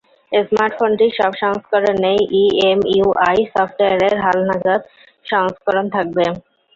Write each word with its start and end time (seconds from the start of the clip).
স্মার্টফোনটির 0.31 1.11
সব 1.19 1.31
সংস্করণেই 1.43 2.19
ইএমইউআই 2.41 3.37
সফটওয়্যারের 3.53 4.15
হালনাগাদ 4.23 4.81
সংস্করণ 5.25 5.85
থাকবে। 5.95 6.25